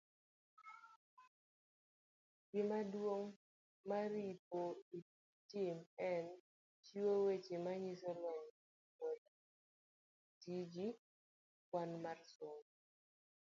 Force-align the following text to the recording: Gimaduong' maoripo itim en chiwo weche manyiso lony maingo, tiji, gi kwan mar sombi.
Gimaduong' 2.49 3.25
maoripo 3.87 4.61
itim 4.99 5.77
en 6.09 6.25
chiwo 6.85 7.13
weche 7.25 7.55
manyiso 7.65 8.09
lony 8.21 8.49
maingo, 8.55 9.09
tiji, 10.41 10.65
gi 10.73 10.87
kwan 11.69 11.89
mar 12.03 12.17
sombi. 12.33 12.71